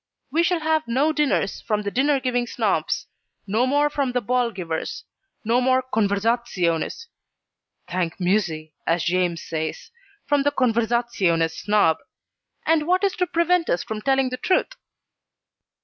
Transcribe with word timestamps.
We 0.31 0.41
shall 0.41 0.61
have 0.61 0.87
no 0.87 1.13
dinners 1.13 1.61
from 1.61 1.83
the 1.83 1.91
dinner 1.91 2.19
giving 2.19 2.47
Snobs: 2.47 3.05
no 3.45 3.67
more 3.67 3.87
from 3.87 4.13
the 4.13 4.21
ball 4.21 4.49
givers: 4.49 5.03
no 5.45 5.61
more 5.61 5.83
CONVERSAZIONES 5.83 7.07
(thank 7.87 8.19
Mussy! 8.19 8.73
as 8.87 9.03
Jeames 9.05 9.43
says,) 9.47 9.91
from 10.25 10.41
the 10.41 10.49
Conversaziones 10.51 11.51
Snob: 11.51 11.97
and 12.65 12.87
what 12.87 13.03
is 13.03 13.13
to 13.17 13.27
prevent 13.27 13.69
us 13.69 13.83
from 13.83 14.01
telling 14.01 14.31
the 14.31 14.37
truth? 14.37 14.73